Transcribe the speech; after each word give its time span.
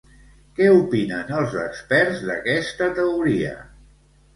Què 0.59 0.69
opinen 0.77 1.29
els 1.41 1.55
experts 1.67 2.27
d'aquesta 2.33 2.93
teoria? 3.01 3.59